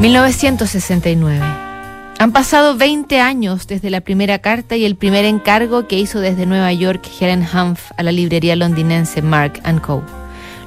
[0.00, 1.40] 1969.
[2.18, 6.44] Han pasado 20 años desde la primera carta y el primer encargo que hizo desde
[6.44, 10.02] Nueva York Helen Humph a la librería londinense Mark Co.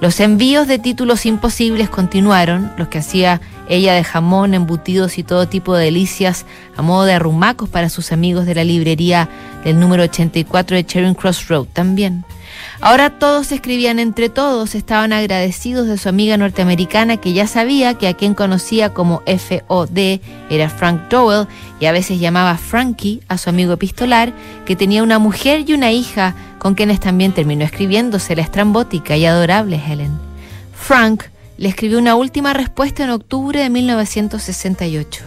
[0.00, 5.48] Los envíos de títulos imposibles continuaron, los que hacía ella de jamón, embutidos y todo
[5.48, 6.46] tipo de delicias
[6.76, 9.28] a modo de arrumacos para sus amigos de la librería
[9.64, 12.24] del número 84 de Charing Cross Road también.
[12.80, 18.08] Ahora todos escribían entre todos, estaban agradecidos de su amiga norteamericana que ya sabía que
[18.08, 20.20] a quien conocía como FOD
[20.50, 21.46] era Frank Dowell
[21.80, 24.32] y a veces llamaba Frankie a su amigo epistolar,
[24.64, 29.26] que tenía una mujer y una hija con quienes también terminó escribiéndose la estrambótica y
[29.26, 30.18] adorable Helen.
[30.74, 31.24] Frank
[31.58, 35.24] le escribió una última respuesta en octubre de 1968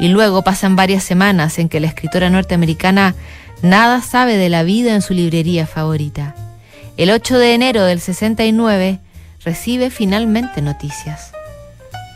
[0.00, 3.14] y luego pasan varias semanas en que la escritora norteamericana
[3.62, 6.34] nada sabe de la vida en su librería favorita.
[6.98, 8.98] El 8 de enero del 69
[9.44, 11.30] recibe finalmente noticias.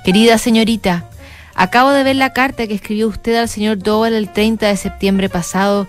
[0.05, 1.09] Querida señorita,
[1.55, 5.29] acabo de ver la carta que escribió usted al señor Dowell el 30 de septiembre
[5.29, 5.87] pasado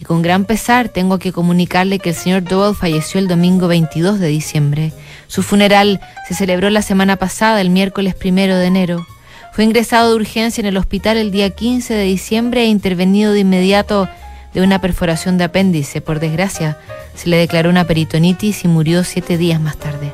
[0.00, 4.18] y con gran pesar tengo que comunicarle que el señor Dowell falleció el domingo 22
[4.18, 4.92] de diciembre.
[5.28, 9.06] Su funeral se celebró la semana pasada, el miércoles primero de enero.
[9.52, 13.38] Fue ingresado de urgencia en el hospital el día 15 de diciembre e intervenido de
[13.38, 14.08] inmediato
[14.54, 16.00] de una perforación de apéndice.
[16.00, 16.78] Por desgracia,
[17.14, 20.12] se le declaró una peritonitis y murió siete días más tarde.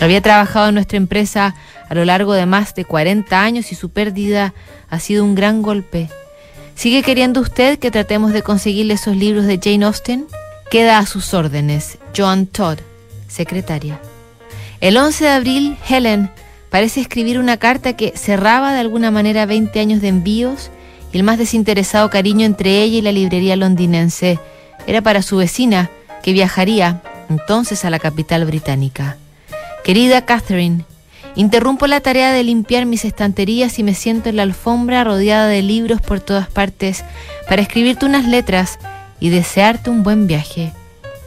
[0.00, 1.54] Había trabajado en nuestra empresa
[1.88, 4.54] a lo largo de más de 40 años y su pérdida
[4.90, 6.08] ha sido un gran golpe.
[6.74, 10.26] ¿Sigue queriendo usted que tratemos de conseguirle esos libros de Jane Austen?
[10.70, 11.98] Queda a sus órdenes.
[12.14, 12.78] Joan Todd,
[13.28, 13.98] secretaria.
[14.80, 16.30] El 11 de abril, Helen
[16.68, 20.70] parece escribir una carta que cerraba de alguna manera 20 años de envíos
[21.16, 24.38] el más desinteresado cariño entre ella y la librería londinense.
[24.86, 25.90] Era para su vecina,
[26.22, 27.00] que viajaría
[27.30, 29.16] entonces a la capital británica.
[29.82, 30.84] Querida Catherine,
[31.34, 35.62] interrumpo la tarea de limpiar mis estanterías y me siento en la alfombra rodeada de
[35.62, 37.02] libros por todas partes
[37.48, 38.78] para escribirte unas letras
[39.18, 40.72] y desearte un buen viaje.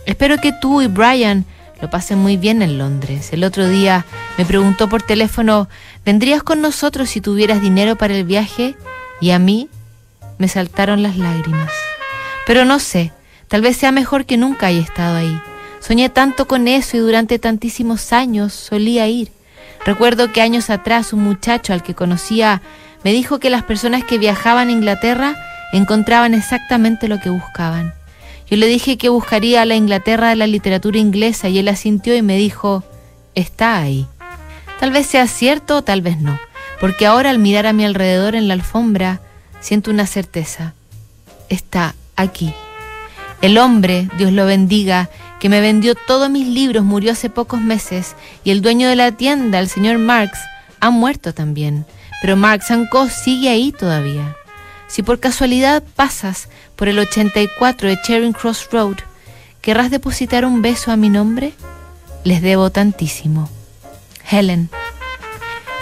[0.05, 1.45] Espero que tú y Brian
[1.81, 3.31] lo pasen muy bien en Londres.
[3.31, 4.05] El otro día
[4.37, 5.67] me preguntó por teléfono,
[6.05, 8.75] ¿vendrías con nosotros si tuvieras dinero para el viaje?
[9.21, 9.69] Y a mí
[10.39, 11.71] me saltaron las lágrimas.
[12.47, 13.11] Pero no sé,
[13.49, 15.41] Tal vez sea mejor que nunca haya estado ahí.
[15.79, 19.31] Soñé tanto con eso y durante tantísimos años solía ir.
[19.85, 22.61] Recuerdo que años atrás un muchacho al que conocía
[23.03, 25.35] me dijo que las personas que viajaban a Inglaterra
[25.73, 27.95] encontraban exactamente lo que buscaban.
[28.47, 32.21] Yo le dije que buscaría la Inglaterra de la literatura inglesa y él asintió y
[32.21, 32.83] me dijo,
[33.33, 34.05] está ahí.
[34.79, 36.39] Tal vez sea cierto o tal vez no,
[36.79, 39.21] porque ahora al mirar a mi alrededor en la alfombra
[39.59, 40.73] siento una certeza.
[41.49, 42.53] Está aquí.
[43.41, 45.09] El hombre, Dios lo bendiga,
[45.39, 49.13] que me vendió todos mis libros murió hace pocos meses y el dueño de la
[49.13, 50.37] tienda, el señor Marx,
[50.79, 51.85] ha muerto también.
[52.21, 54.35] Pero Marx Co sigue ahí todavía.
[54.87, 58.97] Si por casualidad pasas por el 84 de Charing Cross Road,
[59.61, 61.53] ¿querrás depositar un beso a mi nombre?
[62.25, 63.49] Les debo tantísimo.
[64.29, 64.69] Helen.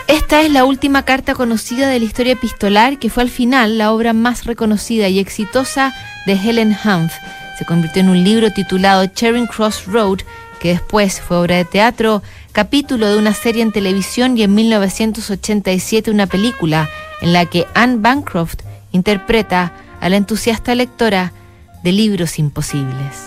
[0.08, 3.92] Esta es la última carta conocida de la historia epistolar que fue al final la
[3.92, 5.94] obra más reconocida y exitosa
[6.26, 7.12] de Helen Humph,
[7.58, 10.20] se convirtió en un libro titulado Charing Cross Road,
[10.60, 16.12] que después fue obra de teatro, capítulo de una serie en televisión y en 1987
[16.12, 16.88] una película
[17.22, 18.60] en la que Anne Bancroft
[18.92, 21.34] interpreta a la entusiasta lectora
[21.84, 23.16] de libros imposibles.